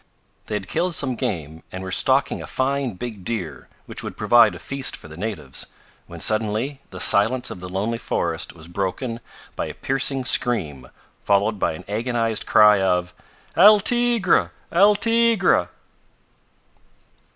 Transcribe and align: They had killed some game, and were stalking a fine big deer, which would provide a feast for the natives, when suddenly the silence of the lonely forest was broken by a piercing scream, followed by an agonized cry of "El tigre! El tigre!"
They 0.47 0.55
had 0.55 0.67
killed 0.67 0.95
some 0.95 1.13
game, 1.13 1.61
and 1.71 1.83
were 1.83 1.91
stalking 1.91 2.41
a 2.41 2.47
fine 2.47 2.95
big 2.95 3.23
deer, 3.23 3.67
which 3.85 4.01
would 4.01 4.17
provide 4.17 4.55
a 4.55 4.57
feast 4.57 4.97
for 4.97 5.07
the 5.07 5.15
natives, 5.15 5.67
when 6.07 6.19
suddenly 6.19 6.81
the 6.89 6.99
silence 6.99 7.51
of 7.51 7.59
the 7.59 7.69
lonely 7.69 7.99
forest 7.99 8.53
was 8.53 8.67
broken 8.67 9.19
by 9.55 9.67
a 9.67 9.75
piercing 9.75 10.25
scream, 10.25 10.89
followed 11.23 11.59
by 11.59 11.73
an 11.73 11.85
agonized 11.87 12.47
cry 12.47 12.81
of 12.81 13.13
"El 13.55 13.79
tigre! 13.79 14.49
El 14.71 14.95
tigre!" 14.95 15.69